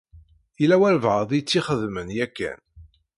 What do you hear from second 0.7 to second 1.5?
walebɛaḍ i